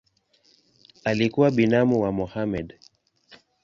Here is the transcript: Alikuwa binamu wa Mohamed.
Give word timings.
Alikuwa 1.03 1.51
binamu 1.51 2.01
wa 2.01 2.11
Mohamed. 2.11 2.77